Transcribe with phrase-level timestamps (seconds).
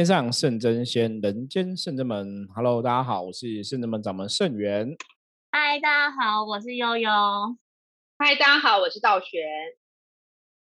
[0.00, 2.48] 天上圣真仙，人间圣真门。
[2.54, 4.96] Hello，大家好，我是圣真门掌门圣元。
[5.50, 7.10] 嗨，大家好，我是悠悠。
[8.16, 9.42] 嗨，大家好，我是道玄。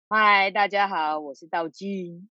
[0.08, 2.29] 嗨，大家好，我是道君。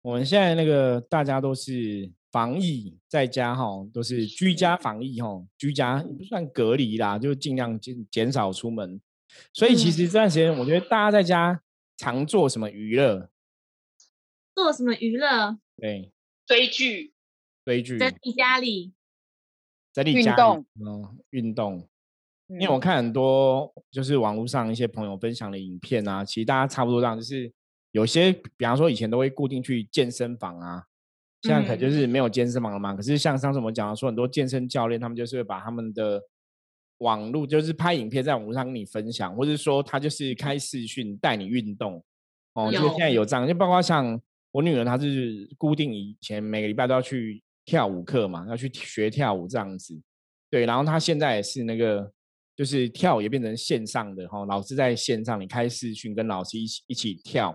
[0.00, 8.98] 我们现在那个大家都是防疫在家哈，都是居家防疫哈，居家不算隔离啦，就尽量减减少出门。
[9.52, 11.60] 所以其实这段时间，我觉得大家在家
[11.98, 13.28] 常做什么娱乐？
[14.54, 15.58] 做什么娱乐？
[15.76, 16.10] 对，
[16.52, 17.14] 追剧，
[17.64, 18.92] 追剧，在你家里，
[19.90, 21.88] 在你家里，嗯，运动。
[22.48, 27.50] 因为我看很多就是网络上一些朋友分享的影片啊，其实大家差不多这样，就是
[27.92, 30.84] 有些比方说以前都会固定去健身房啊，
[31.40, 32.94] 现在可能就是没有健身房了嘛。
[32.94, 36.22] 可是像上次我们讲的说，很多健身教练他们就是会把他们的
[36.98, 42.04] 网络就是拍影片在网络上跟你分享，或者说他就是开视讯带你运动。
[42.52, 44.20] 哦，就现在有这样，就包括像
[44.52, 50.00] 我女儿，她是固定以前每个礼拜都要去跳舞课嘛，要去学跳舞这样子，
[50.48, 52.12] 对，然后她现在也是那个。
[52.54, 57.50] 就是跳也变成线上的哈，老师在线上，你开视讯跟老师一起一起跳，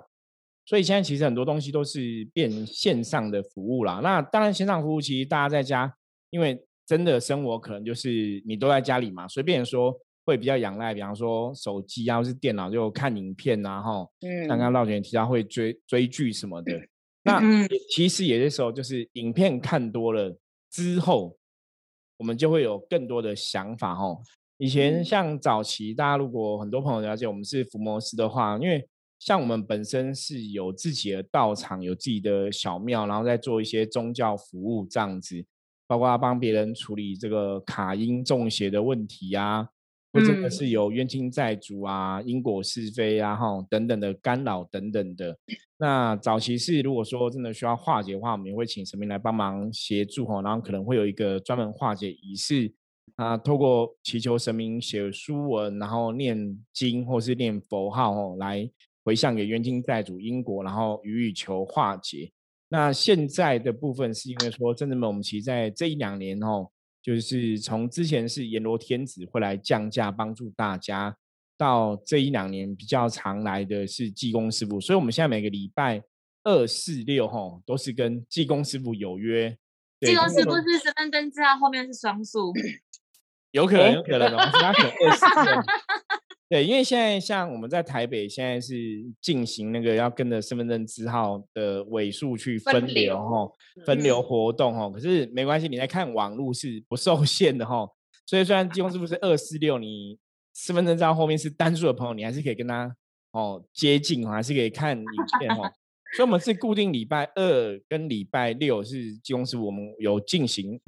[0.66, 4.00] 所以现在其实很多东西都是变线上的服务啦。
[4.02, 5.96] 那当然线上服务其实大家在家，
[6.32, 9.96] 因为真的生活可能就是你都在家里嘛，随便说
[10.28, 14.06] 会比较仰赖，比方说手机啊或是电脑就看影片啊哈。
[14.20, 14.46] 嗯。
[14.46, 16.74] 刚刚老姐提到会追追剧什么的，
[17.24, 17.42] 那
[17.90, 20.38] 其实有些时候就是影片看多了
[20.70, 21.38] 之后，
[22.18, 24.18] 我们就会有更多的想法哈。
[24.58, 28.86] 以前像早期，大家如果很多朋友了解我们是伏魔师的话，因为
[29.20, 35.46] 像我们本身是有自己的道场，有自己的小庙，然后再做一些宗教服务这样子，
[35.88, 39.70] 包括帮别人处理这个卡因中邪的问题啊，
[40.14, 45.38] 或者是有冤亲债主啊、因果是非啊、哈等等的干扰等等的。
[45.78, 52.74] 那早期是如果说真的需要化解的话，我们也会请神明来帮忙协助哈，然后可能会有一个专门化解仪式。
[53.16, 58.70] 啊，透过祈求神明写书文，然后念经或是念佛号哦，来
[59.04, 62.32] 回向给冤亲债主因果，然后予以求化解。
[62.70, 66.70] 那现在的部分是因为说，真的们我们其实在这一两年哦，
[67.08, 71.16] 就是从之前是阎罗天子会来降价帮助大家，
[71.58, 76.04] 到这一两年比较常来的是济公师傅，所以我们现在每个礼拜
[76.44, 79.58] 二、四、六吼都是跟济公师傅有约。
[80.02, 82.52] 济公师傅是身份证字号后面是双数。
[83.52, 85.26] 有可能，有可能，哦，他可能二十
[86.50, 88.74] 对，因为现在像我们在台北，现在是
[89.22, 93.52] 进行那个要跟着身份证字号的尾数去分流哈，
[93.86, 94.90] 分流活动哈。
[94.90, 97.86] 可是没关系，你在看网络是不受限的哈。
[98.26, 100.18] 所以虽然金公师傅是二四六，你
[100.56, 102.96] 身份证字号后面是单数的朋友，你还是可以跟他
[103.32, 105.06] 哦接近，还是可以看影
[105.40, 105.70] 片哦。
[106.16, 110.80] 所以我们是固定礼拜二跟礼拜六是金融师傅，我们有进行。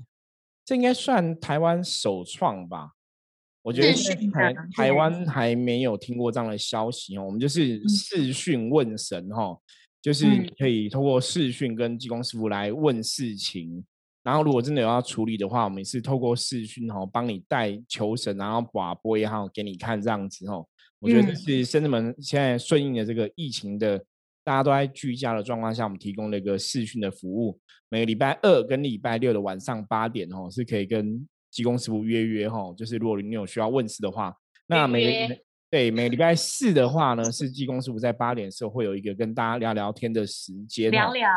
[0.63, 2.91] 这应该算台湾首创吧？
[3.61, 3.93] 我觉得
[4.31, 7.23] 台台湾还没有听过这样的消息哦。
[7.23, 9.57] 我们就是视讯问神哈，
[10.01, 10.25] 就是
[10.57, 13.83] 可以通过视讯跟济公师傅来问事情。
[14.23, 20.65] 然后如果真的有要处理的话，我们是透过视讯哈，帮你带求神，然后把波也好给你看这样子哦。
[20.99, 24.03] 我觉得是深圳门现在顺应的这个疫情的。
[24.41, 27.59] 大家都在居家的状况下，我们提供了一个视讯的服务。
[27.87, 32.73] 每个礼拜二跟礼拜六的晚上八点哦，是可以跟技工师傅约约哈。
[32.77, 34.35] 就是如果你有需要问事的话，
[34.67, 35.37] 那每个
[35.69, 40.89] 对每礼 拜四的话呢，是技工师傅在八点的时候会有一个跟大家聊聊天的时间。
[40.91, 41.29] 聊聊。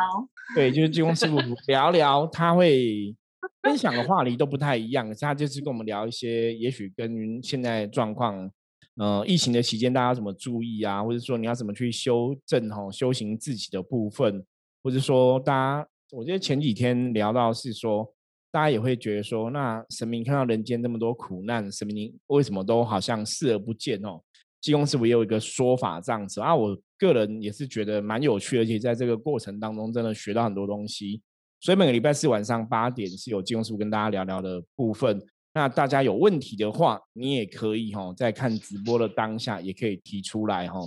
[0.54, 1.36] 对，就是技工师傅
[1.66, 3.14] 聊聊，他会
[3.62, 8.50] 分享的话题都不太一样，他就是跟我们聊一些，也许跟现在状况。
[8.96, 11.02] 呃，疫情的期间，大家怎么注意啊？
[11.02, 14.44] 或者说你要怎么去修正哈，修行自己的部分，
[14.82, 18.12] 或者说大家，我觉得前几天聊到是说，
[18.52, 24.20] 大家也会觉得说，那神明看到人间那么多苦难，神明为什么都好像视而不见哦？
[24.60, 31.20] 济公师傅也有一个说法这样子啊，我个人也是觉得蛮有趣，而且在这个过程当中真的学到很多东西，
[31.60, 35.20] 所以每个礼拜四晚上八点是有济公师傅跟大家聊聊的部分。
[35.54, 40.78] 那大家有问题的话，你也可以哈，在看直播的当下也可以提出来哈。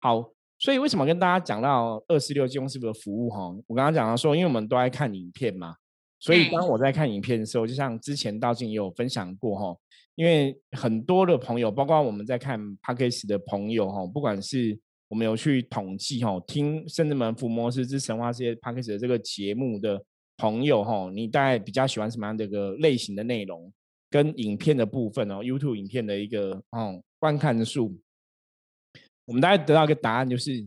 [0.00, 3.54] 好，所以为什么跟大家讲到二四六金融师傅的服务哈？
[3.66, 5.74] 我刚刚讲到说，因为我们都爱看影片嘛，
[6.20, 9.76] 所以当我在看影片的时候，就像之前道静也有分享过哈，
[10.14, 14.78] 因为很多的朋友，包括我们在看 p a c k a g e 的朋友哈，不管是
[15.08, 20.02] 我们有去统计哈，听甚至门伏魔师之神话这些 p a c k a g e 的这个节目的
[20.36, 23.72] 朋友哈，你大概比较喜欢什么样的一个类型的内容？
[24.10, 27.94] 跟影片的部分哦，YouTube 影片的一个哦观看数，
[29.26, 30.66] 我们大概得到一个答案，就是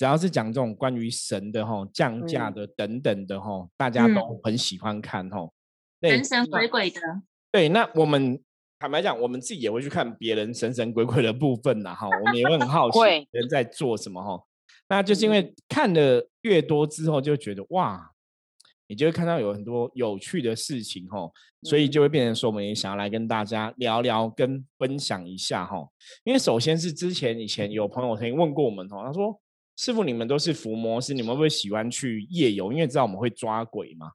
[0.00, 5.46] 只要是讲这种关于神的哈、降价的等等的哈，大家都很喜欢看哈。
[6.00, 6.98] 神神鬼鬼的。
[7.52, 8.42] 对，那我们
[8.78, 12.98] 坦白讲，我们自己也会去看别人神神鬼鬼的部分呐哈，我们也会很好奇
[13.30, 14.42] 人在做什么哈。
[14.88, 18.12] 那就是因为看的越多之后，就觉得哇，
[18.86, 21.30] 你就会看到有很多有趣的事情哈，
[21.64, 25.86] 所以就会变成说，我们也想要来跟大家聊聊跟分享一下哈。
[26.24, 29.38] 因为首先是之前以前有朋友曾经问过我们哦，他说。
[29.82, 32.70] 师傅，你们都是伏魔师，你们会不会喜欢去夜游？
[32.70, 34.12] 因为知道我们会抓鬼嘛，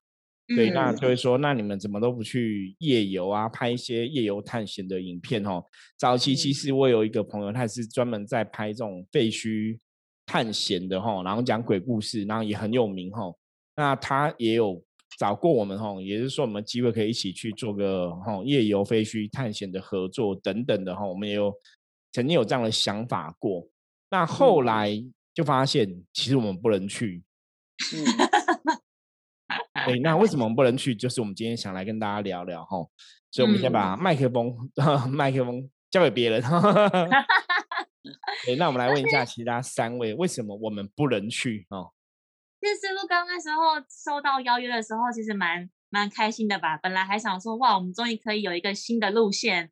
[0.56, 3.50] 对，那就会说，那你们怎么都不去夜游啊？
[3.50, 5.64] 拍一些夜游探险的影片哦。
[5.98, 9.80] 早期其实我有一个朋友，他是专门在拍这种废墟
[10.28, 13.34] 探险的哈，然后讲鬼故事，然后也很有名哈。
[13.76, 14.80] 那他也有
[15.18, 21.04] 找过我们哈，也是说我们机会可以一起去做个哈夜游废墟探险的合作等等的哈。
[21.08, 21.52] 我们也有
[22.12, 23.68] 曾经有这样的想法过，
[24.12, 25.04] 那后来。
[25.36, 27.22] 就发现其实我们不能去，
[27.94, 28.06] 嗯，
[29.86, 30.96] 对，那为什么我们不能去？
[30.96, 32.78] 就是我们今天想来跟大家聊聊哈，
[33.32, 34.56] 所以我们先把麦克风
[35.12, 36.42] 麦克风交给别人。
[38.46, 41.68] 对，那我们来问一下其他三位，为什么我们不能去？
[41.70, 41.92] 哦，
[42.62, 46.78] 其实师傅刚那时候收到邀约的时候，其实蛮蛮开心的吧？
[46.78, 49.70] 本来还想说，哇，我们终于可以有一个新的路线，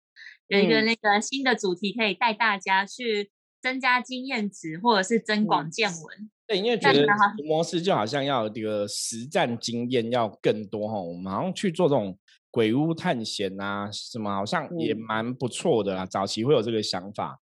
[0.48, 3.32] 有一个那个新的主题，可以带大家去。
[3.64, 6.30] 增加经验值，或者是增广见闻。
[6.46, 7.08] 对，因为觉得
[7.46, 11.00] 模式就好像要这个实战经验要更多哈。
[11.00, 12.20] 我们好像去做这种
[12.52, 16.06] 鬼屋探险啊，什么好像也蛮不错的啦。
[16.06, 17.40] 早期会有这个想法。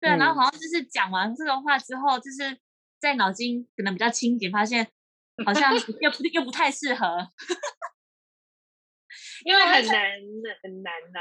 [0.00, 2.58] 对啊，然后好像就是讲完这个话之后，就是
[2.98, 4.88] 在脑筋可能比较清醒，发现
[5.46, 7.28] 好像又不又不太适合，
[9.46, 9.94] 因为很难
[10.64, 11.20] 很难呐。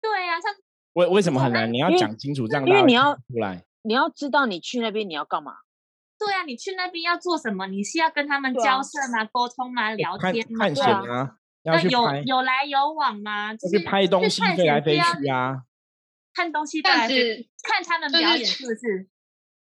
[0.00, 0.50] 对呀，像。
[0.98, 1.72] 为为什么很难？
[1.72, 5.52] 你要讲清楚，这样因为你要出来，你要知道你去那边你要干嘛。
[6.18, 7.68] 对啊，你去那边要做什么？
[7.68, 9.24] 你是要跟他们交涉吗？
[9.30, 9.92] 沟通吗？
[9.92, 10.66] 聊天吗？
[10.66, 11.36] 探险啊？
[11.62, 13.54] 那有有来有往吗？
[13.54, 15.62] 就是拍东西飞来飞去啊？
[16.34, 19.08] 看东西，但是看他们表演是不是？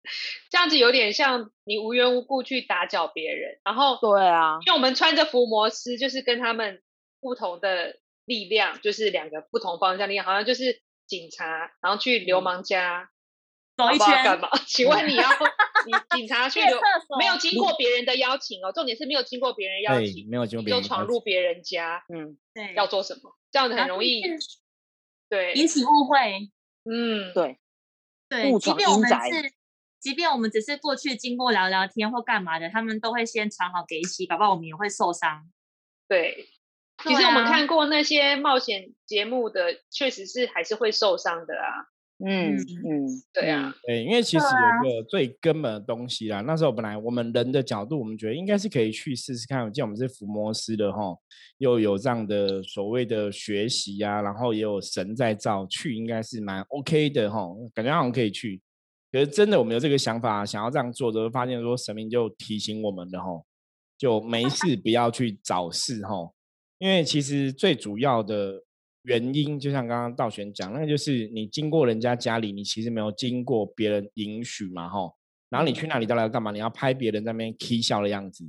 [0.50, 6.80] 这样子有点像你无缘无故去打搅别人，然后对啊，因为我们穿着伏魔师，就是跟他们
[7.20, 10.80] 不同的力量，就是两个不同方向力量，好像就是。
[11.06, 13.10] 警察，然后去流氓家
[13.76, 14.48] 走一圈干嘛？
[14.66, 15.24] 请问你要
[15.86, 16.80] 你警察去流
[17.18, 23.36] 没有经过别人的邀请哦，重点是没有经过别人邀请，没有经过别人就闯入别人家，嗯，对，要做什么？
[23.50, 24.22] 这样子很容易
[25.28, 25.54] 对。
[25.54, 26.50] 引起误会，
[26.84, 27.58] 嗯，对。
[28.28, 29.52] 对，即便我们是，
[30.00, 35.48] 即便我们只是过去经过聊聊天或干嘛的，他们都会先传好给一起，搞不好我们也会受伤，
[36.08, 36.48] 对。
[37.04, 41.86] 其实我们看过那些冒险节目的，确实是还是会受伤的啊。
[42.18, 46.40] 嗯嗯，对啊，对，因为其实有一个最根本的东西啦。
[46.40, 49.70] 那时候本来我们人的角度，我们觉得应该是可以去试试看。
[49.70, 51.14] 既然我们是伏魔师的哈，
[51.58, 58.62] 又有这样的所谓的学习呀，然后也有神在造，去应该是蛮 OK 的哈，感觉好像可以去。
[59.12, 63.26] 可是真的我们有这个想法，想要这样做，就发现说神明就提醒我们的哈，
[63.98, 66.32] 就没事不要去找事哈。
[66.78, 68.62] 因为其实最主要的
[69.02, 75.14] 原因，就像刚刚道玄讲，那个就是你经过人家家里，你其实没有经过别人允许嘛，吼。
[75.48, 76.50] 然后你去那里到底要干嘛？
[76.50, 78.44] 你要拍别人在那边 k 笑的样子，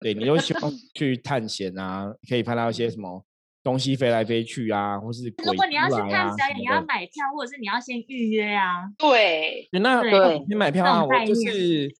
[0.00, 3.24] 对，你就希望 去探险啊，可以拍到一些什么
[3.62, 8.90] 东西飞来飞去啊，或是如果你要去看表演，你要买票，或者是你要先预约啊。
[8.98, 11.90] 对，那对，你买票啊，我就是。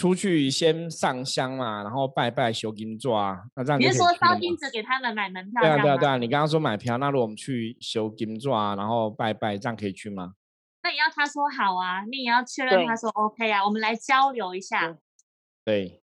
[0.00, 5.60] 出去先上香嘛，然后拜拜修金座啊，那这样你是说烧金子给他们买门票？
[5.60, 10.32] 对啊对啊对啊，你刚刚说买票，那如果我们去修金座啊，然后拜拜，这样可以去吗？
[10.82, 14.96] 那也要他说好啊，你也要确认他说 OK 啊，我们来交流一下。
[15.66, 16.00] 对，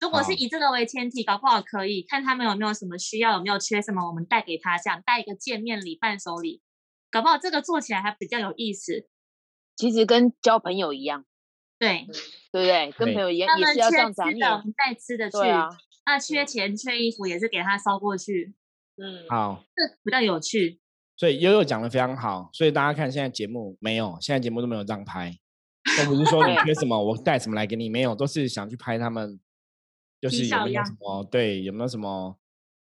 [0.00, 6.60] 如果是以这个为前提，搞不好可以看他们有没有什么需要，有没有缺什么，我们带给他，这样带一个见面礼、伴手礼，
[7.10, 9.08] 搞不好这个做起来还比较有意思。
[9.76, 11.24] 其实跟交朋友一样。
[11.80, 12.06] 对。
[12.52, 12.90] 对不对？
[12.98, 14.40] 跟朋友也也是要这样子，你
[14.72, 15.38] 带吃的去。
[16.04, 18.52] 那缺钱缺衣服也是给他捎过去。
[18.96, 20.80] 嗯，好，这比较有趣。
[21.16, 22.50] 所以悠悠讲的非常好。
[22.52, 25.32] 所以大家看现在节目没有，现在节目都没有这样拍，
[25.96, 29.38] 都不是说你缺什么我带什么来给你，没有，都是想去拍他们，
[30.20, 32.36] 就是有没有什么对，有没有什么。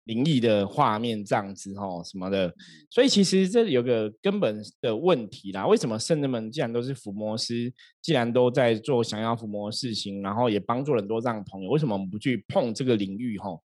[0.05, 2.53] 灵异的画面这样子哈什么的，
[2.91, 5.67] 所以其实这有个根本的问题啦。
[5.67, 13.59] 为什么圣人们既然都是伏魔师，既然都在做想要伏魔的事情，然后也帮助很多这样的朋友，为什么我们不去碰这个领域哈？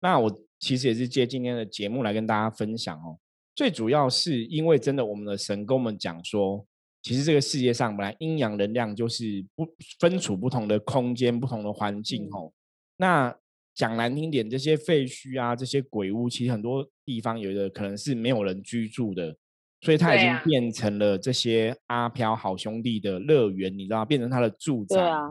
[0.00, 3.18] 那我其实也是借今天的节目来跟大家分享哦。
[3.54, 6.66] 最主要是因为真的我们的神跟我们讲说，
[7.02, 9.64] 其实这个世界上本来阴阳能量就是不
[10.00, 12.52] 分处不同的空间、不同的环境哦。
[12.96, 13.34] 那
[13.74, 19.36] 讲难听点，这些废墟啊，这些鬼屋，其实很多地方有的可能是没有人居住的，
[19.80, 25.28] 所以它已经变成了这些阿飘好兄弟的乐园，你知道变成他的住宅啊，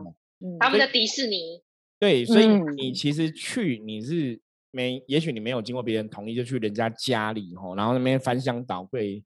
[0.60, 1.62] 他们的迪士尼。
[1.98, 2.46] 对，所以
[2.76, 4.38] 你其实去你是
[4.70, 9.24] 没，也许你没有经过别人同意就去人家家里吼，然后那边翻箱倒柜，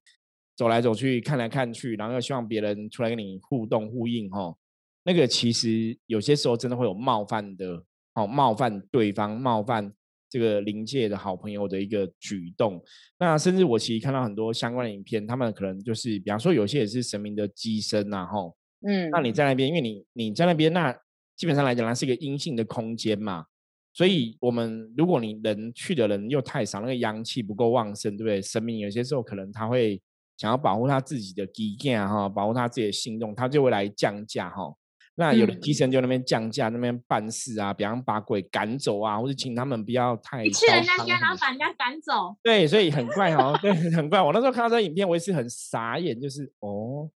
[0.54, 4.56] 走来走去看来看去，然后又希望别人出来跟你互动呼应吼，
[5.02, 7.82] 那个其实有些时候真的会有冒犯的。
[8.18, 9.92] 哦，冒犯对方，冒犯
[10.28, 12.82] 这个临界的好朋友的一个举动。
[13.18, 18.56] 那甚至我其实看到很多相关的影片，他们可能就是，比方说有些也是神明的机身呐，吼，
[18.86, 20.92] 嗯，那你在那边，因为你你在那边，那
[21.36, 23.44] 基本上来讲，它是一个阴性的空间嘛，
[23.92, 28.42] 所以我们如果你人去的人又太少，那个阳气不够旺盛，对不对？
[28.42, 30.00] 神明有些时候可能他会
[30.36, 34.74] 想要保护他自己的基建哈，保护他自己的行动，他就会来降价哈。
[35.20, 40.44] 那有的机神就那边降价，那边办事啊，比方把鬼赶走啊，或者请他们不要太。
[40.44, 42.36] 你去人家家，然后把人家赶走。
[42.40, 44.22] 对，所以很怪哦，对，很怪。
[44.22, 47.10] 我那时候看到这影片，我也是很傻眼，就是哦，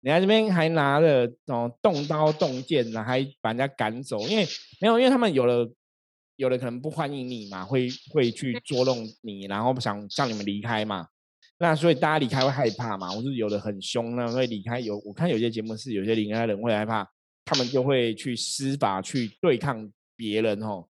[0.00, 4.46] 你在这边还拿了哦动刀动剑的，还把人家赶走，因为
[4.80, 5.70] 没有，因为他们有了，
[6.36, 11.06] 有的可能不欢迎你嘛，会会去捉弄你，然后不想让你们离开嘛。
[11.58, 14.80] 那所以大家离开会害怕嘛，我是有的很凶，那会离开。
[14.80, 17.06] 有我看有些节目是有些离开的人会害怕。
[17.44, 20.86] 他们就会去施法去对抗别人哦，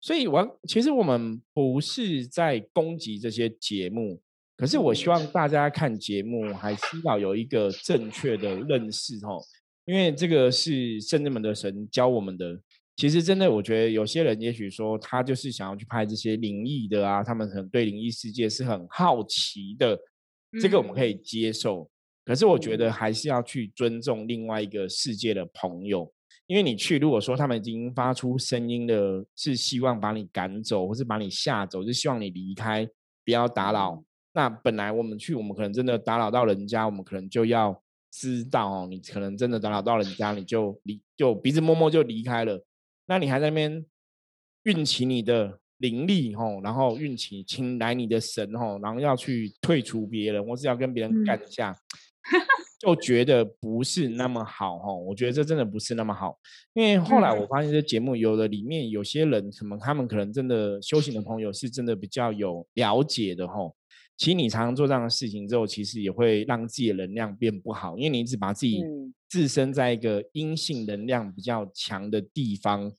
[0.00, 4.20] 所以我其实我们不是在攻击这些节目，
[4.56, 9.40] 可是我希望大家看节目还是要有一个正确的认识哦，
[9.86, 12.60] 因为这个是圣人们的神教我们的。
[12.96, 19.98] 其实真的，我觉得有些人也许说他就是想要去拍这些灵异的啊，他们很对灵异世界是很好奇的，
[20.60, 21.90] 这个我们可以接受。
[22.24, 26.10] 可是我觉得还是要去尊重另外一个世界的朋友，
[26.46, 32.88] 因为你去，如果说他们已经发出声音的，是希望把你赶走，或是把你吓走，是希望你离开，
[33.24, 34.02] 不要打扰。
[34.32, 42.64] 那本来我们去，我们可能真的打扰到人家，我们可能就要知道哦，你可能真的打扰到人家，你就离，就鼻子摸摸就离开了。
[43.06, 43.84] 那你还在那边
[44.62, 51.76] 运起你的灵力吼，然后运起请来你的神吼，然后要去退出别人，或是要跟别人干架。
[52.78, 56.38] 就觉得不是那么好哈，我觉得这真的不是那么好，
[56.74, 63.54] 因为后来我发现这节目有的里面有些人，什么他们可能真的修行的朋友是真的比较有了解的哈。
[64.16, 68.82] 其实你常常做这样的事情之后，其实也会让自己的能量变不好，因为你一直把自己
[69.28, 72.92] 置身在一个阴性能量比较强的地方。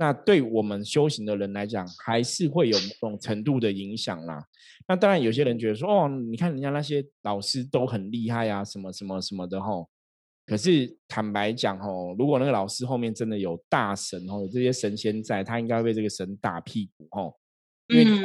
[0.00, 4.42] 那对我们修行的人来讲，还是会有某种程度的影响啦。
[4.88, 9.90] 那当然，有些人觉得说，哦，你看人家那些老师都很厉害啊，什么什么什么的吼。
[10.46, 17.38] 可是坦白讲吼，如果那个老师后面真的有大神吼，有这些神仙在，他应该会被这个神打屁股吼。
[17.88, 18.22] 因为你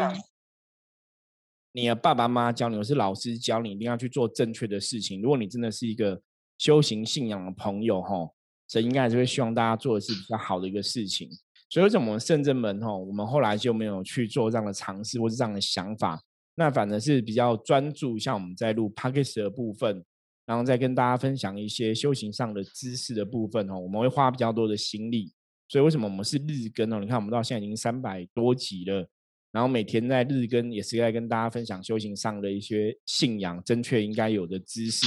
[1.73, 5.21] 你的爸爸妈妈教你，或是老师教你，一定要去做正确的事情。
[5.21, 6.21] 如果你真的是一个
[6.57, 8.33] 修行信仰的朋友吼，
[8.69, 11.29] 神应该还是会希望大家做的是比较好的一个事情。
[11.69, 16.21] 所以，为什么我们圣正门吼，我们后来就没有去做这样的尝试，或是这样的想法？
[16.55, 20.05] 那反而是比较专注，像我们在录 p o d c a s t 的部分，
[20.45, 25.33] 然后再跟大家分享一些修行上的知识的部分哦，我们会花比较多的心力。
[25.67, 26.99] 所以，为什么我们是日更哦？
[26.99, 29.09] 你看，我们到现在已经三百多集了，
[29.51, 35.05] 然后每天在日更，也是在跟大家分享修行上的一些信仰正确应该有的知识。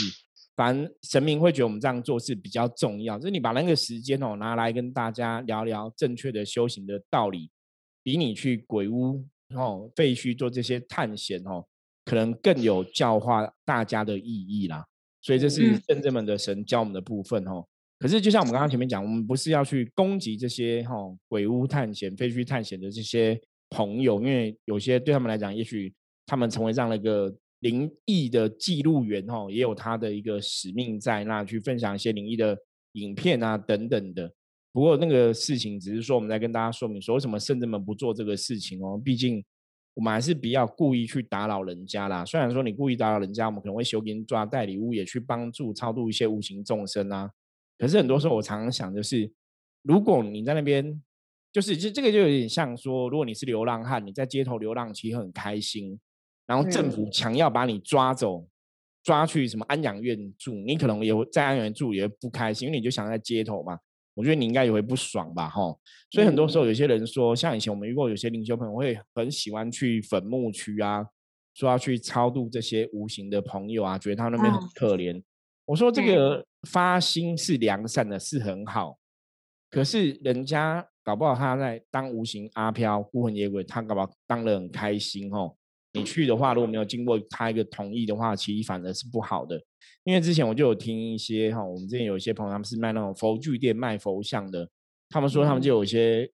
[0.59, 7.49] 反正神明会觉得我们这样做是比较重要，就是你把那个时间哦拿来跟大家聊聊正确的修行的道理，
[8.03, 9.25] 比你去鬼屋
[9.55, 11.65] 哦废墟做这些探险哦，
[12.05, 14.85] 可能更有教化大家的意义啦。
[15.23, 17.65] 所以这是真正们的神教我们的部分哦。
[18.01, 20.97] 可是就像我们刚刚前面讲，我们不是要去攻击这些哈
[21.29, 25.95] 鬼屋探险、废墟探险的这些朋友，因为有些对他们来讲，也许
[26.27, 27.33] 他们成为这样的一个。
[27.61, 32.57] 灵异的记录员哦，也有他的一个使命在那，去分享一些灵异的
[32.93, 34.33] 影片啊等等的。
[34.73, 39.01] 不过那个事情只是说，我们在跟大家说明说，为什么圣人们不做这个事情哦？
[39.03, 39.45] 毕竟
[39.95, 42.25] 我们还是不要故意去打扰人家啦。
[42.25, 47.29] 虽然说你故意打扰人家，我们可能会修给抓代礼物，也去帮助超度一些无形众生啊。
[47.77, 49.33] 可是很多时候，我常常想就是，
[49.83, 51.03] 如果你在那边，
[51.53, 55.99] 就是这这个就有点像说，如果你是流浪汉，你在街头流浪，其实很开心。
[56.49, 58.49] 然后政府强要把你抓走，
[59.05, 63.79] 抓去什么安养院住，你可能也会在安养院住也会不开心，因为你就想在街头嘛。
[64.15, 65.63] 我觉得你应该也会不爽吧，哈。
[66.11, 71.07] 所以很多时候有些人说，像以前我们遇过有些灵修朋友会很喜欢去坟墓区啊，
[71.55, 75.23] 说要去超度这些无形的朋友啊，觉得他那边很可怜。
[75.67, 78.99] 我说这个发心是良善的，是很好，
[79.71, 85.55] 可是人家搞不好他在当无形阿飘孤魂野鬼，他搞不好当的很开心哦。
[85.99, 89.61] 你去的话，如果没有经过他一个同意的话，其实反而是不好的。
[90.05, 94.67] 因为之前我就有听一些哈，我们之前有一些朋友他们是卖那种佛具店卖佛像的，
[95.11, 96.31] 他们说他们就有一些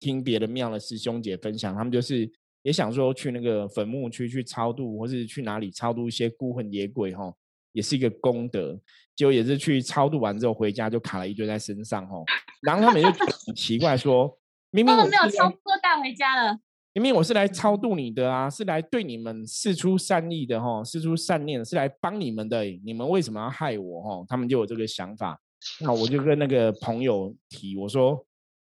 [0.00, 2.30] 听别的庙的师兄姐分享，他们就是
[2.62, 7.30] 也想说去那个坟墓区去超度，或是去哪里超度一些孤魂野鬼哈，
[7.72, 8.80] 也是一个功德。
[9.14, 12.22] 结果也是去超度完之后回家就卡了一堆在身上哈，
[12.62, 14.38] 然后他们就很奇怪说，
[14.70, 16.58] 明明我没有超度带回家了。
[16.98, 22.64] 明明我是来超度你的啊，是来对你们示出善意的哈，示出善念，是来帮你们的。
[22.84, 24.24] 你们为什么要害我哈？
[24.28, 25.40] 他们就有这个想法。
[25.80, 28.26] 那我就跟那个朋友提，我说，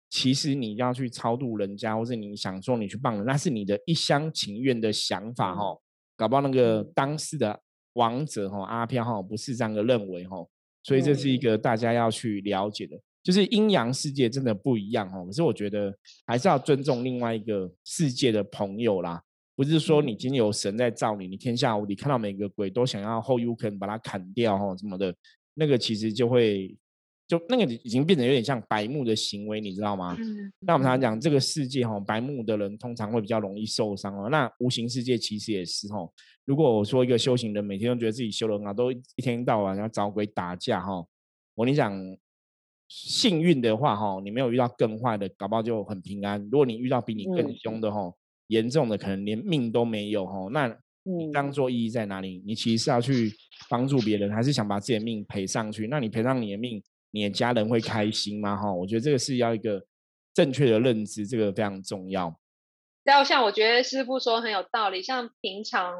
[0.10, 5.77] 其实你要去超度人家，或是你想说你去帮人，那是你的一厢情愿的想法哈。
[6.15, 7.62] 搞不好那个当事的
[7.94, 10.38] 王者哈阿飘哈不是这样的认为哈，
[10.82, 13.00] 所以这是一个大家要去了解的。
[13.25, 15.91] 就是阴阳世界真的不一样哦，可是我觉得
[16.27, 19.20] 还是要尊重另外一个世界的朋友啦。
[19.55, 25.12] 不是说你今天有神在造你，你天下无敌，看到每个鬼都想要后 U 可能把它砍掉哦什么的，
[25.55, 26.77] 那个其实就会
[27.27, 30.15] 就那个已经变成有点像白目的行为，你知道吗？
[30.60, 34.29] 那我们常常讲这个世界哈，白目的人通常会比较容易受伤哦。
[34.29, 36.08] 那无形世界其实也是哈。
[36.46, 41.03] 如果我说一个修行人每天都觉得自己修的很好，都一天到晚要找鬼打架哈，
[41.55, 41.91] 我跟你讲。
[42.87, 46.41] 幸运的话，哈，你没有遇到更坏的，搞不好就很平安。
[46.51, 48.13] 如果你遇到比你更凶的，哈，
[48.47, 50.67] 严重的可能连命都没有，哈，那
[51.03, 52.43] 你当做意义在哪里？
[52.45, 53.31] 你其实是要去
[53.69, 55.87] 帮助别人，还是想把自己的命赔上去？
[55.87, 58.55] 那你赔上你的命，你的家人会开心吗？
[58.55, 59.83] 哈，我觉得这个是要一个
[60.33, 62.39] 正确的认知，这个非常重要。
[63.03, 65.95] 然后像我觉得师傅说很有道理，像平常。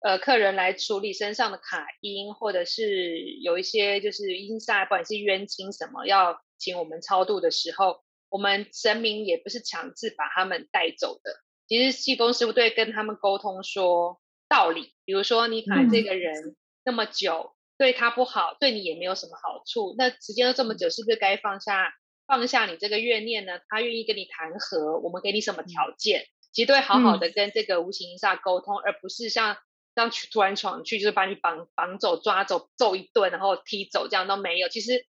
[0.00, 11.32] 呃，客人来处理身上的卡因，或者是有一些就是阴煞，不管是冤亲什么，要请我们超度的时候，我们神明也不是强制把他们带走的。
[11.66, 16.54] 其实气功师傅对跟他们沟通说道理，比如说你卡这个人
[16.84, 21.92] 那么久，对他不好，对你也没有什么好处，那时间都这么久，是不是该放下
[22.26, 23.58] 放下你这个怨念呢？
[23.68, 26.26] 他愿意跟你谈和，我们给你什么条件？
[26.52, 29.56] 其实都会好好的跟这个无形阴煞沟通，而不是像。
[29.96, 34.68] 这样突然闯去，就是把你绑绑走、抓走、揍一顿，然后踢走，这样都没有。
[34.68, 35.06] 其实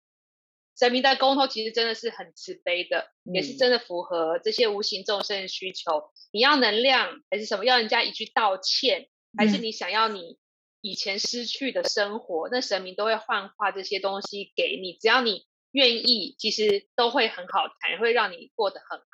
[0.79, 6.09] 神明在沟通，其实真的是很慈悲的，也是真的符合这些无形众生的需求。
[6.31, 7.65] 你要能量还是什么？
[7.65, 10.39] 要人家一句道歉，还是你想要你
[10.79, 12.47] 以前失去的生活？
[12.49, 19.05] 那神明都会幻化这些东西给你，只要你愿意，其实都会很好谈，会让你过得很好。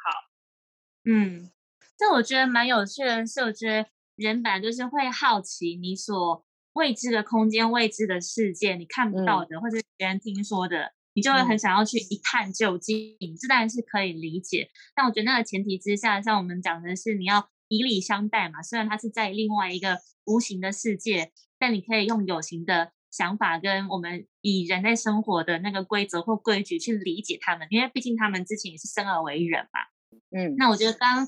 [1.04, 1.52] 嗯，
[1.98, 3.90] 这我觉得蛮有趣的，是我觉得。
[4.24, 13.16] 人本来就是会好奇你所未知的空间、未知的世界，你看不到的，或者别人听说的，你就会很想要去一探究竟。
[13.40, 18.64] 这当然是可以理解，但我觉得那个前提之下，像我们讲的是你要以礼相待嘛。
[18.64, 29.80] 虽然它是在另外一个无形的世界，但你可以用有形的想法跟我们以人类生活的那个规则或规矩去理解他们，因为毕竟他们之前也是生而为人嘛。
[30.36, 31.28] 嗯，那我觉得刚。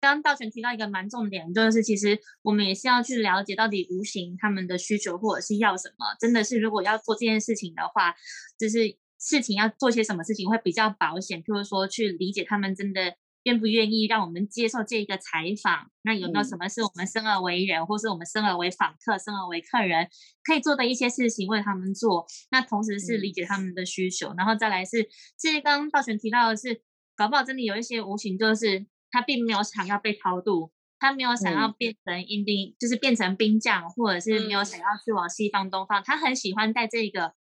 [0.00, 6.06] 刚刚道全提到一个蛮重点，就是其实我们也是要去了解到底无形他们的需求或者是要什么。
[6.18, 8.14] 真的是如果要做这件事情的话，
[8.58, 11.42] 就是事情要做些什么事情会比较保险。
[11.42, 20.08] 譬如说去理解他们真的愿不愿意让我们接受这一个采访，那有没有什么是我们生而为人，或是我们生而为访客、生而为客人
[20.44, 22.26] 可以做的一些事情为他们做？
[22.50, 26.80] 那同时是理解他们的需求，然后再来是，其实刚刚道全提到的是，
[27.14, 28.86] 搞不好真的有一些无形就是。
[29.10, 36.02] 他并没有想要被超度，他没有想要变成阴兵，就是变成兵将，或者是没有想要去往西方、东方。
[36.04, 37.34] 他很喜欢在这个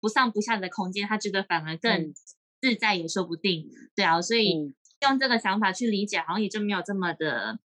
[0.00, 2.12] 不上不下的空间，他觉得反而更
[2.60, 3.68] 自在也说不定。
[3.94, 7.58] 对啊，所以用这个想法去理解，好像也就没有这么的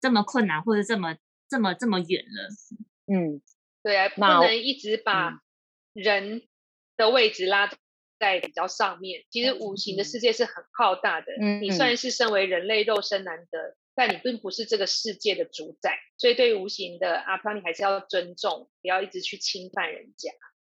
[0.00, 1.16] 这么困难，或者这么
[1.48, 2.48] 这么这么远了。
[3.12, 3.40] 嗯，
[3.82, 5.42] 对啊，不能一直把
[5.92, 6.42] 人
[6.96, 7.70] 的位置拉。
[8.18, 11.26] 在比较上面，其实五行的世界是很浩大的。
[11.40, 20.30] 嗯，你虽然是身为人类肉身难得，但你并不是这个世界的主宰，所以对无形的阿飘，你还是要尊重，不要一直去侵犯人家。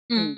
[0.09, 0.35] 嗯，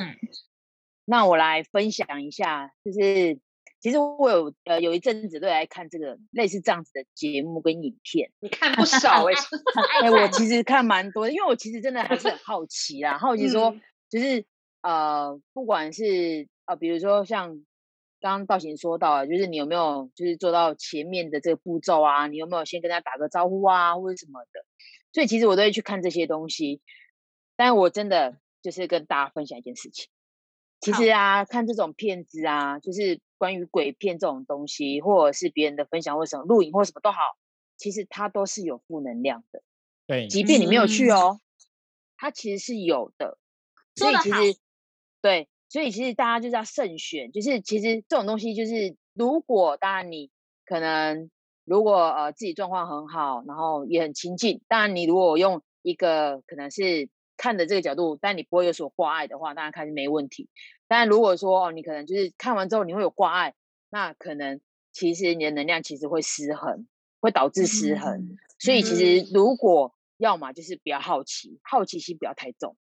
[1.05, 3.39] 那我来分享一下，就是
[3.79, 9.33] 其实我有呃有一阵子都来看这个类似这样子的节目跟影片，你看不少哎，
[10.03, 13.75] 哎，我其实看蛮多，因为我其实真的还是很好奇啦，好奇说
[14.09, 14.45] 就是
[14.81, 17.65] 呃，不管是啊，比如说像
[18.19, 22.27] 刚刚道行说到，就是你有没有就是做到前面的这个步骤啊？
[22.27, 24.65] 你有没有先跟他打个招呼啊，或者什么的？
[25.11, 26.81] 所以其实我都会去看这些东西。
[27.55, 30.09] 但我真的就是跟大家分享一件事情。
[30.79, 37.19] 其实啊，看这种片子啊，就是关于鬼片这种东西，或者是别人的分享，或什么录影或什么都好，
[37.77, 39.61] 其实它都是有负能量的。
[40.07, 41.39] 对，即便你没有去哦，
[42.17, 43.37] 它其实是有的。
[43.95, 44.59] 所以其实，
[45.21, 47.31] 对，所以其实大家就是要慎选。
[47.31, 50.29] 就是其实这种东西，就是如果当然你
[50.67, 51.31] 可能
[51.65, 60.47] 如果呃自己状况很好，然后也很亲近，当然你如果用一个可能是看的这个角度，但你不会有所挂碍的话，当然看是没问题。
[60.87, 63.55] 但如果说哦，你可能就是看完之后你会有挂碍，
[63.89, 66.85] 那可能其实你的能量其实会失衡，
[67.19, 68.37] 会导致失衡。
[68.59, 72.77] 所以其实如果要么就是不要好奇，好奇心不要太重。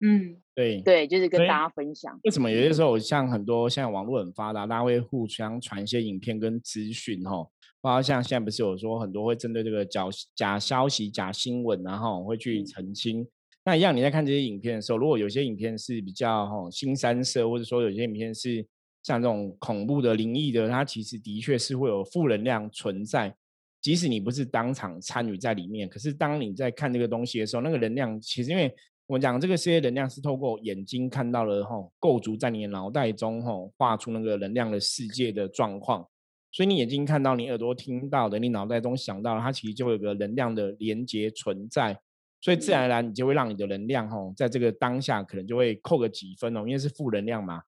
[0.00, 2.20] 嗯，对对，就是跟大家分享。
[2.24, 7.48] 为什么有些时候像很多现在网络很发达，大家会互相传一些影片跟资讯哈，
[7.80, 10.04] 包括像现在不是有说很多会针对这个假
[10.34, 13.26] 假消息、假新闻，然后会去澄清。
[13.64, 18.66] 那一样你在看这些影片的时候，如果有些影片是比较哈新三色，或者说有些影片是
[19.02, 23.34] 像这种恐怖的、灵异的，它其实的确是会有负能量存在。
[23.80, 28.70] 即使你不是当场参与在里面，可是当你在看这个东西的时候，那个能量其实因为。
[29.08, 36.06] 我讲这个世界能量是透过眼睛看到了吼，构筑在你的脑袋中吼，画出那个能量的世界的状况。
[36.50, 42.00] 所以你眼睛看到，你耳朵听到的，你脑袋中想到了，它其实就有个能量的连接存在。
[42.40, 47.62] 所以自然而然，你就会让你的能量吼，在这个当下可能就会扣个几分哦，因为是负能量嘛。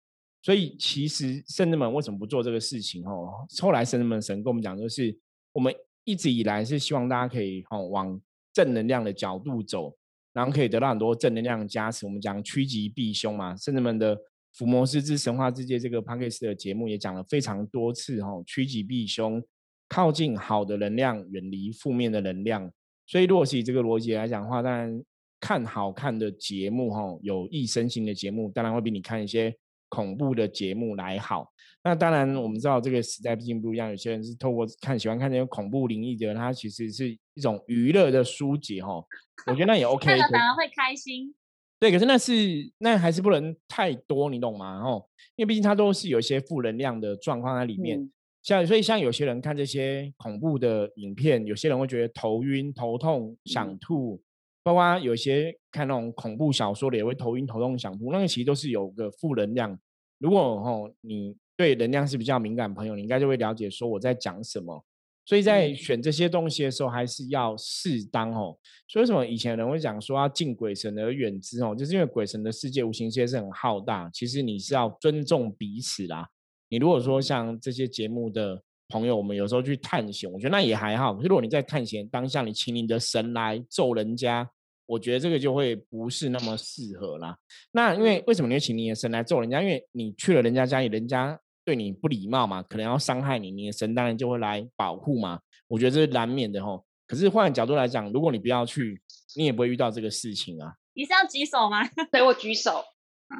[0.42, 3.28] 所以其实圣人们为什么不做这个事情吼？
[3.60, 5.14] 后来圣人们神跟我们讲，就是
[5.52, 8.18] 我们一直以来是希望大家可以吼往
[8.54, 9.94] 正能量的角度走。
[10.36, 12.04] 然后可以得到很多正能量加持。
[12.04, 14.14] 我们讲趋吉避凶嘛，甚至们的
[14.52, 19.42] 伏魔师之神话之界这个 p a c k a g e 的节目也讲了非常多次哈，趋吉避凶，
[19.88, 22.70] 靠近好的能量，远离负面的能量。
[23.06, 25.02] 所以如果是以这个逻辑来讲的话，当然
[25.40, 29.56] 看好看的节目哈，有益身心的节目，当然会比你看一些
[29.88, 31.50] 恐怖的节目来好。
[31.82, 39.04] 那当然我们知道这个时代毕竟不一样，有些人是透过看喜欢看那些恐怖灵异的，他其实是一种娱乐的疏解哈。
[39.46, 41.32] 我觉得那也 OK，看了反而会开心。
[41.78, 42.32] 对，可是那是
[42.78, 44.80] 那还是不能太多，你懂吗？
[44.82, 48.10] 哦，因为毕竟它都是有一些负能量的状况在里面。
[48.42, 54.22] 像所以像有些人看这些恐怖的影片，有些人会觉得头晕、头痛、想吐，
[54.62, 59.78] 包括有些看那种恐怖小说的也会头晕、头痛、想吐，那个其实都是有个负能量。
[60.18, 64.82] 如果哦你对能量是比较敏感朋友，你应该就会了解说我在讲什么。
[65.26, 68.56] 所以在选这些东西的时候，还是要适当哦。
[68.86, 71.74] 所以为什么以前人会讲说要敬鬼神而远之哦？
[71.74, 76.28] 就是因为鬼神的世界、无形世界是很浩大，其实你是要尊重彼此啦。
[76.68, 81.12] 你如果说像这些节目的朋友，我们有时候去探险，我觉得那也还好。
[81.12, 84.48] 可是如果你在探险当下，你请你的神来咒人家，
[84.86, 87.36] 我觉得这个就会不是那么适合啦。
[87.72, 89.60] 那因为为什么你会请你的神来咒人家？
[89.60, 91.36] 因为你去了人家家里，人家。
[91.66, 95.40] 对你不礼貌嘛，可能要伤害你，你的神当然就会来保护嘛。
[95.66, 96.86] 我觉得这是难免的吼。
[97.08, 99.02] 可是换个角度来讲，如果你不要去，
[99.34, 100.76] 你也不会遇到这个事情啊。
[100.92, 101.84] 你是要举手吗？
[102.12, 102.84] 对我举手。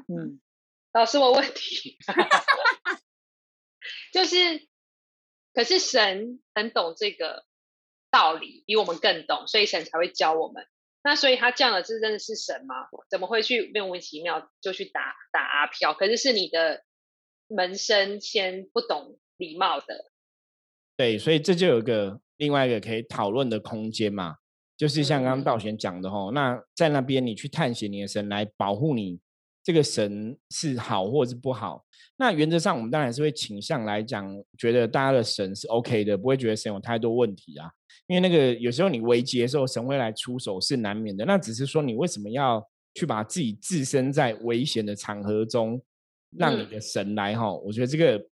[0.08, 0.40] 嗯，
[0.92, 1.96] 老师，我问题，
[4.12, 4.66] 就是，
[5.54, 7.44] 可是神很懂这个
[8.10, 10.66] 道理，比我们更懂，所以神才会教我们。
[11.04, 12.74] 那所以他降了，这真的是神吗？
[13.08, 15.94] 怎么会去莫名其妙就去打打阿飘？
[15.94, 16.82] 可是是你的。
[17.48, 20.10] 门生先不懂礼貌的，
[20.96, 24.36] 对，所以这就有个另外一个可以讨论的空间嘛，
[24.76, 29.20] 就是像刚刚道玄讲的吼，那在那边你去探险你的神来保护你，
[29.62, 31.84] 这个神是好或是不好？
[32.16, 37.70] 那原则上我们当然是会倾向来讲，觉得大家的神是 OK 的，不会觉得神有太多问题啊。
[38.06, 41.24] 因为那个有时候你危机的时候，神会来出手是难免的。
[41.24, 45.82] 那只是说你为什么要去把自己置身在危险的场合中？
[46.30, 48.26] 让你的神来哈，我觉得这个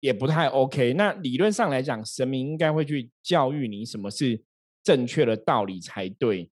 [0.00, 0.94] 也不太 OK。
[0.94, 4.42] 那理论上来讲，神明应该会去教育你什么是
[4.82, 6.50] 正确的道理才对。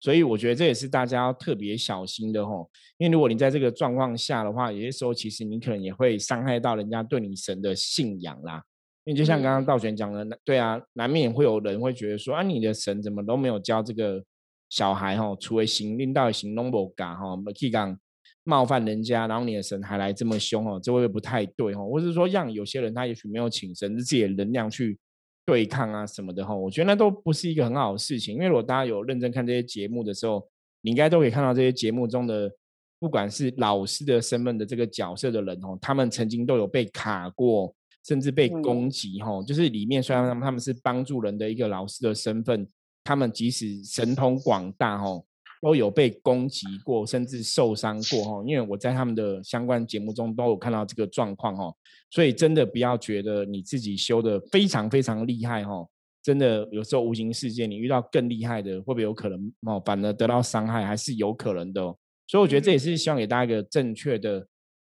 [0.00, 2.70] 所以我觉得这也是大家要特别小心的吼。
[2.98, 8.62] 因为如果你在这个状况下的话，有些时候其实你可能也会伤害到人家对你神的信仰啦。
[9.04, 14.22] 因为就像刚刚道玄讲的，对啊，难免会有人会觉得说啊，你的神怎么都没有教这个
[14.68, 17.98] 小孩哈，除了行令到行 number 嘎哈，没去讲。
[18.44, 21.88] 冒犯人家，然后你的神还来这么凶哦，这会不太对哦。
[21.90, 24.98] 或者是说，让有些人他也许没有请神自己的能量去
[25.46, 28.34] 对抗啊什么的哈，我觉得那都不是一个很好的事情。
[28.34, 30.46] 因为如果大家有认真看这些节目的时候，
[30.82, 32.50] 你应该都可以看到这些节目中的，
[32.98, 37.74] 不管是老师的身份的这个角色的人哦，他们曾经都有被卡过，
[38.06, 39.42] 甚至被攻击哈。
[39.42, 42.66] 就是里面虽然他们他们是帮助人的一个老师的身份，
[43.02, 45.22] 他们即使神通广大哈。
[45.64, 48.44] 都有被攻击过，甚至受伤过哈。
[48.46, 51.74] 因为我在他们的相关节目中都有看到这个状况哈，
[52.10, 55.72] 所以真的不要觉得你自己修的非常非常厉害哈。
[56.22, 61.80] 真的有时候无形世界，你遇到更厉害的，会不会有可能哦，反而得到伤害，还是有可能的。
[62.26, 64.46] 所以我觉得这也是希望给大家一个正确的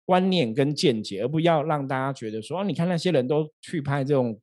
[0.05, 4.39] 观念跟见解，而不要让大家觉得说，你看那些人都去拍这种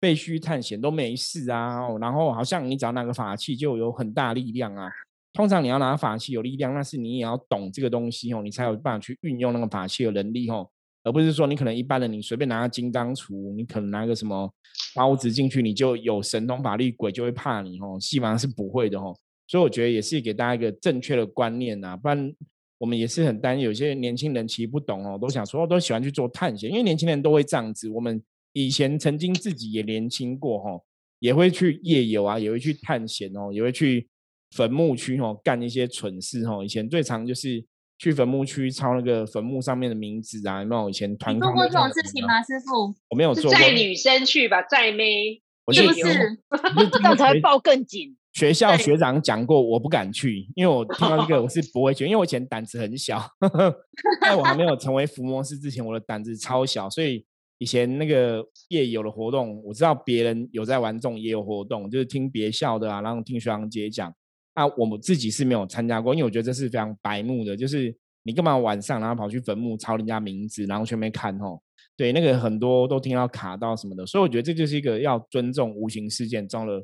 [0.00, 4.90] 废墟探险都没事啊，然后好像你只要拿个法器就有很大力量啊。
[5.32, 10.68] 通常你要拿法器有力量，那是你也要懂这个东西哦，你才有办法去运用那个法器的能力哦。
[11.02, 14.52] 而不是说你可能一般的你随便拿个金刚杵，你可能拿个什么
[14.94, 17.96] 刀子进去，你就有神通法力，鬼就会怕你哦。
[17.98, 19.16] 基本上是不会的哦。
[19.46, 22.32] 所以我觉得也是给大家一个正确的观念呐，不然
[22.78, 27.88] 我们也是很担心有些年轻人其实不懂哦，都想说都喜欢去做探险，因为年轻人都会这样子。
[27.88, 30.80] 我们以前曾经自己也年轻过哈，
[31.18, 34.06] 也会去夜游啊，也会去探险哦，也会去
[34.50, 36.62] 坟墓区哦干一些蠢事哦。
[36.64, 37.64] 以前最常就是。
[38.02, 40.62] 去坟墓区抄那个坟墓上面的名字啊？
[40.62, 42.94] 有没有以前团做过这种事情吗，师傅？
[43.10, 43.52] 我没有做过。
[43.52, 46.40] 载女生去吧，载妹，是不是？
[47.02, 48.16] 那才抱更紧。
[48.32, 53.22] 学校学长讲过，我不敢去，因为我听到这个我是不会去，因为我以前胆子很小，
[54.24, 57.22] 在我还没有成为伏魔师之前，我的胆子超小，所以
[57.58, 64.10] 以前那个夜游的活动，我知道别人有在玩这种夜游活动，就是听别校的啊，然后听学长姐讲。
[64.54, 71.60] 那我们自己是没有参加过，因为我觉得这是非常白目的，就是你干嘛晚上然后跑去坟墓抄人家名字，然后去那边看哦？
[71.96, 76.82] 对，那个很多都听到卡到什么的，所以我觉得这就是一个要尊重无形事件中的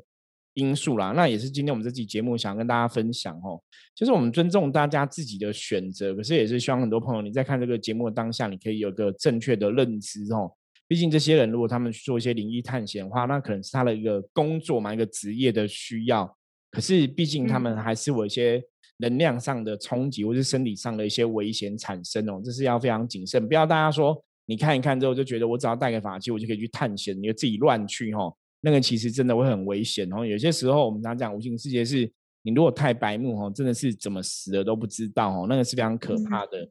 [0.53, 1.11] 因素啦。
[1.15, 3.59] 那也是今天我们这期节目想跟大家分享哦，
[3.95, 10.51] 就是我们尊重大家自己的选择，可是也是希望很多朋友你在看这个节目的当下，你可以有个正确的认知哦。
[10.87, 16.36] 毕竟这些人如果他们去做一些灵异探险的话，那可能是他的一个工作嘛，一个职业的需要。
[16.77, 18.63] 可是，毕竟他们还是有一些
[18.97, 30.23] 能量上的冲击，或是身体上的一些危险产生哦，这是要非常谨慎，不要大家说你看一看之后就觉得我只要带个法器，我就可以去探险，你就自己乱去哈，那个其实真的会很危险哦。
[30.23, 32.07] 有些时候我们常讲无形世界是，
[32.43, 36.69] 你如果太白目哦，真的是怎么死的都不知道哦，那个是非常可怕的。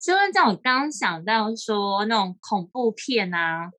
[0.00, 3.72] 就是这样，我刚刚想到说那种恐怖片啊。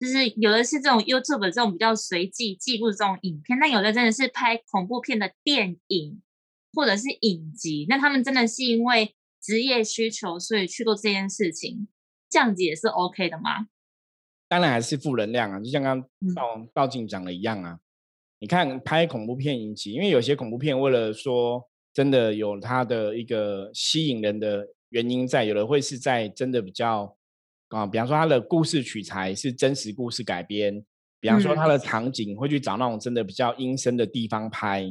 [0.00, 6.22] 就是有的是这种 YouTube 这种比较随机记录这种影片，但有的真的是拍恐怖片的电影
[6.72, 11.86] 或者是影集，那他们真的是因为职业需求，所以去做这件事情，
[12.30, 13.66] 这样子也是 OK 的吗？
[14.48, 17.78] 当然还是负能量啊，就像刚刚道道静讲的一样啊。
[18.38, 27.14] 你看拍恐怖片影集，因为有些恐怖片为了说真的有它的一个吸引人的原因在，有的会是在真的比较。
[27.70, 30.84] 啊，比方说他的故事取材是真实故事改编，
[31.20, 34.82] 比方说他的场景会去找那种真的比较阴森的地方拍，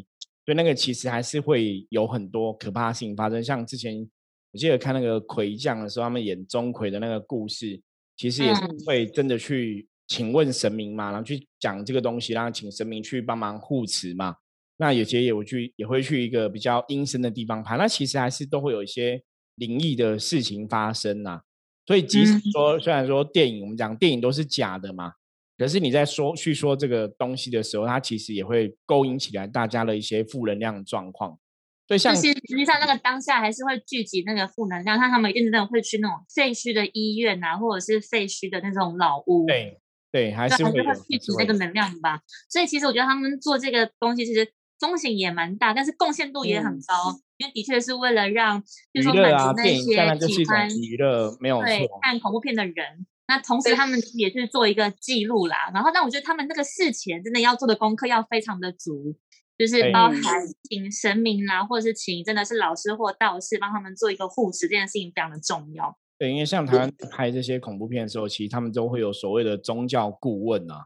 [0.45, 3.43] 所以那个其实还是会有很多可怕性发生。
[3.43, 4.09] 像之前
[4.51, 7.79] 我记得看那个魁将的时候，他们演钟馗的那个故事，
[8.15, 14.37] 其实也是会真的去请问神明嘛，然后去讲这个东西，然后请神明去帮忙护持嘛。
[14.77, 19.21] 那有些也会去也会去一个比较阴森的地方拍，那其实还是都会有一些
[19.55, 21.41] 灵异的事情发生呐。
[21.89, 25.13] 所以，即使说，虽然说电影我们讲电影都是假的嘛，
[25.57, 31.39] 可是你在说去说这个东西的时候，它其实也会勾引起来大家的一些负能量状况。
[31.87, 39.47] 对，像实际上那个当下还是会聚集那个负能量，像他们一定真的会去那种废墟的医院啊，或者是废墟的那种老屋。
[39.47, 39.79] 对
[40.11, 40.71] 对，还是会
[41.09, 42.21] 聚集那个能量吧。
[42.51, 44.47] 所以，其实我觉得他们做这个东西，其实
[44.79, 47.19] 风险也蛮大，但是贡献度也很高。
[47.39, 48.61] 因为的确是为了让，
[48.93, 55.71] 就是说满足那些喜欢娱乐没有对看恐怖片的人，那同时他们也是做一个记录啦。
[55.73, 59.15] 然后，但我觉得他们那个事前真的要做的功课要非常的足，
[59.57, 60.21] 就是包含
[60.69, 65.97] 请神明啦，或者是请真的是老师或道士帮他们做一个护持，这件事情非常的重要。
[66.17, 70.85] 对，因为像台湾拍这些恐怖片的时候，其实他们都会有所谓的宗教顾问啊，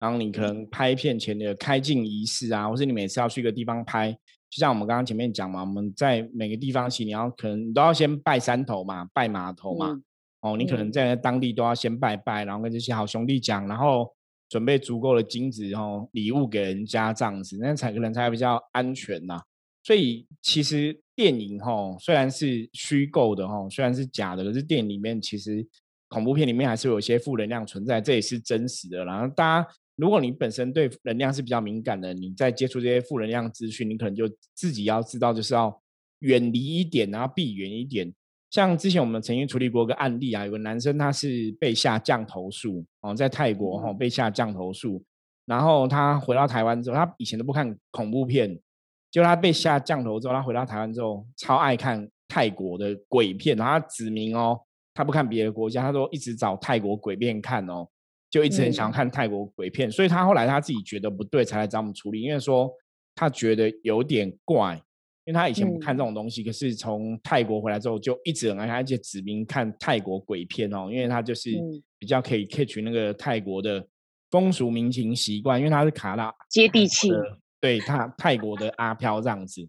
[0.00, 4.18] 然后你可能拍片前的开镜仪式啊，或是你每次要去一个地方拍。
[4.52, 9.98] 就像我们刚刚前面讲嘛，我们在每个地方去，你要可能你都要先拜山头嘛，拜码头嘛，
[10.42, 14.14] 哦，你可能在当地都要先拜拜，然后跟这些好兄弟讲，然后
[14.50, 19.40] 准备足够的金子哦，礼物给人家这样子，那才可能才比较安全呐。
[19.82, 25.66] 所以其实电影哈虽然是虚构的哈，虽然是假的，可是电影里面其实
[26.08, 29.02] 恐怖片里面还是有一些负能量存在，这也是真实的。
[29.06, 29.68] 然后大家。
[30.02, 35.80] 如果你本身对能量是比较敏感的，你在接触这些负能量资讯，你可能就自己要知道，就是要
[36.18, 38.12] 远离一点，然后避远一点。
[38.50, 45.00] 像之前我们曾经处理过一个案例啊，有个男生他是被下降头术哦，在泰国哦被下降头术，
[45.46, 48.58] 然后他回到台湾之后，他以前都不看恐怖片，
[49.08, 54.60] 就他被下降头之后，他回到台湾之后，超爱看泰国的鬼片，然后他指明哦，
[54.94, 57.86] 他不看别的国家，他说一直找泰国鬼片看哦，
[58.32, 62.68] 就一直很想看泰国鬼片，所以他后来他自己觉得不对，才来找我们处理，因为说
[63.14, 64.74] 他觉得有点怪，
[65.26, 71.50] 因为他以前不看这种东西，可是从泰国回来之后就一直很爱看，而且指明看泰国鬼片哦，因为他就是
[71.98, 73.86] 比较可以 catch 那个泰国的
[74.30, 77.10] 风俗民情习惯，因为他是卡拉接地气。
[77.60, 79.68] 对他泰国的阿飘这样子，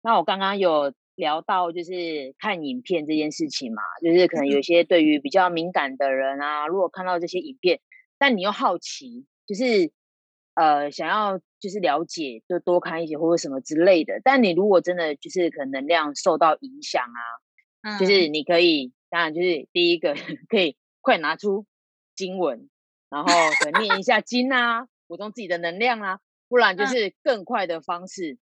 [0.00, 7.80] 那我刚刚有聊到就是看影片这件事情嘛，就是可能有些对于比较敏感的人啊，如果看到这些影片，
[8.18, 9.90] 但你又好奇，就是
[10.54, 14.20] 呃想要就是了解，就多看一些或者什么之类的。
[14.22, 17.02] 但你如果真的就是可能能量受到影响
[17.82, 20.14] 啊，就是你可以当然就是第一个
[20.48, 21.66] 可以快拿出
[22.14, 22.70] 经文，
[23.10, 23.28] 然后
[23.60, 26.20] 可念一下经啊，补充自己的能量啊。
[26.50, 28.38] 不然就是更快的方式，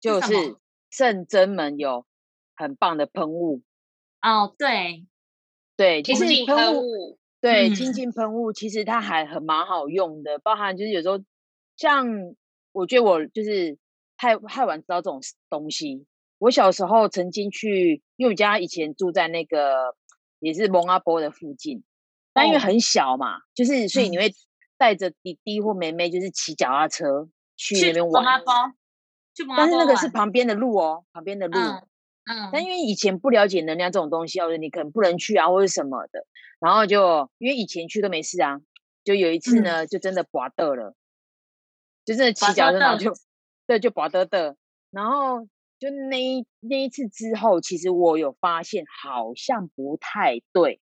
[0.00, 0.56] 就是
[0.96, 2.06] 圣真门有
[2.54, 3.62] 很棒的喷雾。
[4.22, 5.04] 哦，对。
[5.76, 11.18] 对，其实喷雾对清净喷雾其实它还很蛮好用的，包含就是有时候
[11.76, 12.06] 像
[12.70, 13.76] 我觉得我就是
[14.16, 16.06] 太太晚知道这种东西，
[16.38, 19.96] 我小时候曾经去，因为我家以前住在那个
[20.38, 21.82] 也是蒙阿波的附近，
[22.32, 24.32] 但因为很小嘛，就是所以你会。
[24.76, 28.24] 带着弟弟或妹妹，就是骑脚踏车去那边玩。
[29.56, 31.58] 但是那个是旁边的路哦，旁边的路。
[31.58, 32.50] 嗯。
[32.52, 36.26] 但因为以前不了解能量这种东西，或者你可能不能去啊，或者什么的。
[36.58, 38.60] 然后就因为以前去都没事啊，
[39.04, 40.94] 就有一次呢，就真的拔得了，
[42.04, 43.12] 就真的骑脚踏车就
[43.66, 44.56] 对，就拔得的。
[44.90, 45.46] 然后
[45.78, 50.80] 就那一那一次之后，其实我有发现好像不太对。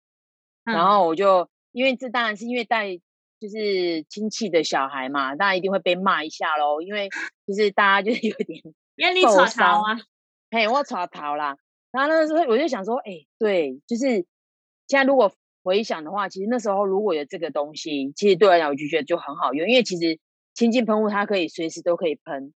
[0.63, 2.99] 然后我就因为这当然是因为带。
[3.39, 6.81] 就是亲戚的小孩嘛，大家一定会被骂一下喽。
[6.81, 7.09] 因为
[7.47, 8.61] 就是大家就是有点
[9.31, 9.97] 受伤啊，
[10.51, 11.57] 嘿，我吵逃啦。
[11.91, 14.25] 然后那时候我就想说，哎，对，就是
[14.87, 15.31] 现在如果
[15.63, 19.67] 回想的话，其实那时候如果有这个东西，其实对我来讲，我就觉得就很好用。
[19.67, 20.19] 因为其实
[20.53, 22.53] 清净喷雾它可以随时都可以喷，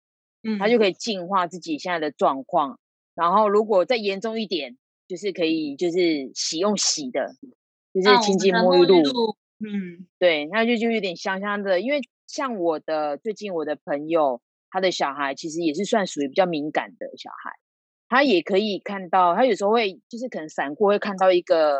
[0.44, 2.80] 嗯，它就可以净化自己现在的状况。
[3.15, 7.36] 然后如果再严重一点，就是可以就是洗用洗的，
[7.94, 9.36] 就是清净沐浴露。
[9.62, 17.52] 嗯，对，那就就有点香香的，因为像我的最近我的朋友，他的小孩其实也是算属于比较敏感的小孩，
[18.08, 21.78] 他也可以看到，他有时候会就是可能闪过会看到一个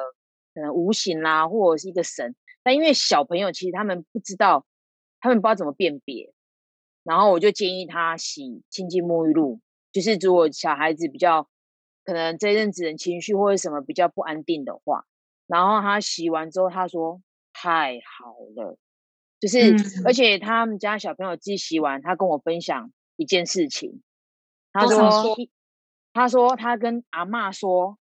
[0.54, 4.66] 可能无形啦，或者是一个神，但因为小朋友其实他们不知道，
[5.22, 6.34] 他们不知道怎么辨别，
[7.06, 9.62] 然后我就建议他洗清净沐浴露，
[9.94, 11.48] 就是如果小孩子比较
[12.04, 15.06] 可能这阵子人情绪或者什么比较不安定的话，
[15.48, 17.22] 然后他洗完之后他说。
[17.62, 18.78] 太好了，
[19.38, 24.02] 就是而且他们家小朋友自己洗完，他跟我分享一件事情，
[24.72, 25.36] 他说，
[26.14, 27.98] 他说他跟阿妈说，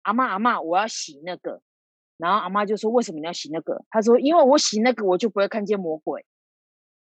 [0.00, 1.60] 阿妈阿妈，我要洗那个，
[2.16, 3.84] 然后阿妈就说，为什么你要洗那个？
[3.90, 6.24] 他说，因为我洗那个，我就不会看见魔鬼。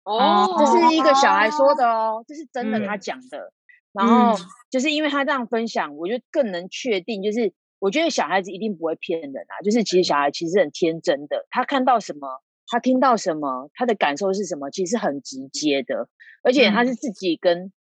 [0.02, 3.52] 哦，这是一个小孩说的哦，这是真的，他讲的。
[3.92, 4.36] 然后
[4.70, 7.52] 就是因为他这样分享，我就更能确定，就是。
[7.82, 16.08] 我觉得小孩子一定不会骗人啊，就是其实小孩其实很天真的，他看到什么，他听到什么，他的感受是什么，其实很直接的，
[16.44, 17.72] 而且他是自己跟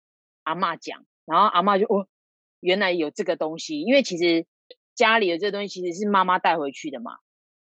[0.41, 2.07] 阿妈讲，然后阿妈就哦，
[2.61, 4.47] 原来有这个东西，因为其实
[4.95, 7.11] 家里的这个东西其实是妈妈带回去的嘛，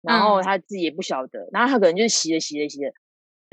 [0.02, 2.92] 然后他自己也不晓得，然后他可能就是洗着洗着洗着，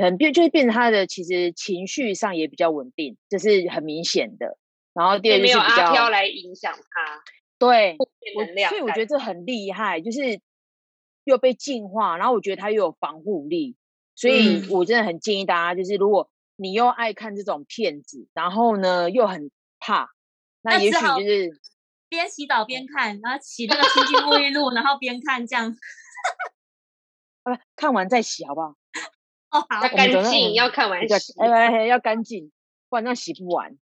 [0.04, 4.58] 很变就会变成他的其实情绪上也比较稳定，这是很明显的。
[4.94, 7.24] 然后第二就是比较来影响他。
[7.66, 7.98] 对，
[8.36, 10.42] 我所以我觉得这很厉害，就是
[11.24, 13.76] 又被净化，然后我觉得它又有防护力，
[14.16, 19.50] 所以我真的很建议大家，就是如果你又爱看这种片子，然后呢又很
[19.80, 20.10] 怕，
[20.62, 21.62] 那也许就是
[22.10, 25.76] 边洗澡边看，然后洗那个清洁沐 浴露，然后边看这样，
[27.44, 28.76] 啊， 看完再洗好不好？
[29.52, 32.52] 哦，好，要干净，要看完洗，哎，要干净，
[32.90, 33.78] 不然那洗不完。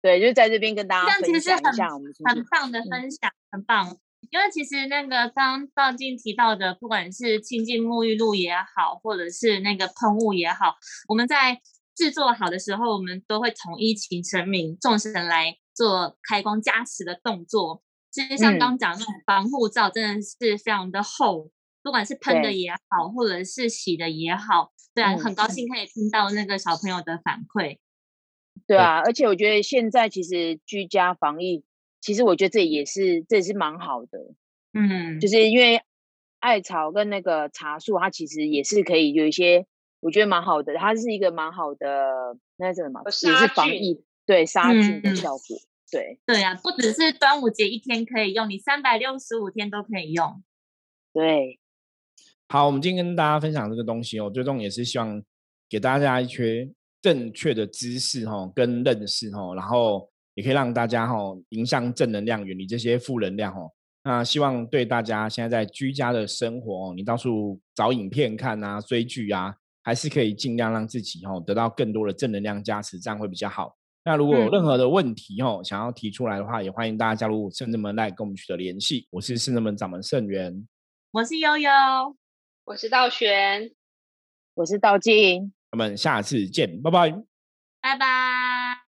[0.00, 3.96] 对，就在这边跟大家分享一下，我们很棒的分享，很棒。
[4.30, 10.76] 因为其实那个刚道静提到的，不管是清净沐浴露也好，或者是那个喷雾也好，
[11.08, 11.60] 我们在
[11.94, 17.82] 制作好的时候，我们都会统一请神明、众神来做开光加持的动作。
[18.10, 21.50] 其实像刚讲那种防护罩，真的是非常的厚，
[21.82, 27.78] 不管是喷的也好，或者是洗的也好，对啊，很高兴可以听到那个小朋友的反馈。
[28.68, 31.64] 对啊，而且我觉得现在其实居家防疫，
[32.00, 34.18] 其实我觉得这也是这也是蛮好的，
[34.74, 35.80] 嗯，就是因为
[36.38, 39.66] 艾草跟那个茶树，它其实也是可以有一些，
[40.00, 45.56] 我觉得蛮好的，它是一个蛮好的那什么，也是防疫，对杀菌的效果。
[45.90, 46.20] 对。
[46.26, 50.44] 对啊，不只是端午节一天可以用，你三百六十五天都可以用。
[51.14, 51.58] 对，
[52.48, 55.22] 好，我们今天跟大家分享这个东西哦，最终也是希望
[55.70, 56.70] 给大家一些
[57.00, 61.16] 正确的知识哈，跟认识哈，然后也可以让大家哈
[61.50, 63.70] 迎向正能量，远离这些负能量哦。
[64.04, 73.76] 那希望对大家现在在居家的生活，你到处找影片看啊，追剧啊，还是可以尽量让自己哦得到更多的正能量加持，这样会比较好。
[74.04, 79.06] 那如果有任何的问题哦，想要提出来的话，也欢迎大家加入圣人门来跟我们取得联系。
[79.10, 80.66] 我是圣人门掌门圣元，
[81.10, 81.70] 我是悠悠，
[82.64, 83.70] 我是道玄，
[84.54, 87.10] 我是道静，我们下次见，拜拜，
[87.80, 88.87] 拜拜。